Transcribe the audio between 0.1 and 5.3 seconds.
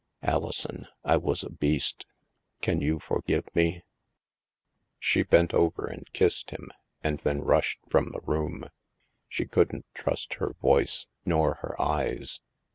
Alison, I was a beast. Can you for give me?" She